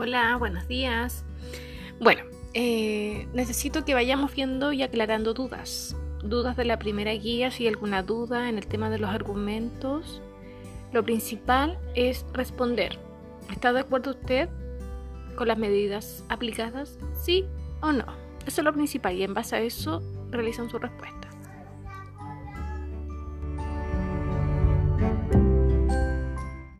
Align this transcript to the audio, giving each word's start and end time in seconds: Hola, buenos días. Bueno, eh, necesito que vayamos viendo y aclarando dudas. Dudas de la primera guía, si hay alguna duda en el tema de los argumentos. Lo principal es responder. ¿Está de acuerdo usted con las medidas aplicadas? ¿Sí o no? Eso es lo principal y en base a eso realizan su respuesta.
Hola, 0.00 0.36
buenos 0.36 0.68
días. 0.68 1.24
Bueno, 1.98 2.22
eh, 2.54 3.26
necesito 3.32 3.84
que 3.84 3.94
vayamos 3.94 4.32
viendo 4.32 4.72
y 4.72 4.84
aclarando 4.84 5.34
dudas. 5.34 5.96
Dudas 6.22 6.56
de 6.56 6.64
la 6.64 6.78
primera 6.78 7.10
guía, 7.14 7.50
si 7.50 7.64
hay 7.64 7.70
alguna 7.70 8.04
duda 8.04 8.48
en 8.48 8.58
el 8.58 8.68
tema 8.68 8.90
de 8.90 9.00
los 9.00 9.10
argumentos. 9.10 10.22
Lo 10.92 11.02
principal 11.02 11.80
es 11.96 12.24
responder. 12.32 12.96
¿Está 13.50 13.72
de 13.72 13.80
acuerdo 13.80 14.12
usted 14.12 14.48
con 15.34 15.48
las 15.48 15.58
medidas 15.58 16.24
aplicadas? 16.28 16.96
¿Sí 17.20 17.44
o 17.80 17.90
no? 17.90 18.06
Eso 18.46 18.60
es 18.60 18.64
lo 18.64 18.72
principal 18.72 19.16
y 19.16 19.24
en 19.24 19.34
base 19.34 19.56
a 19.56 19.60
eso 19.60 20.00
realizan 20.30 20.70
su 20.70 20.78
respuesta. 20.78 21.27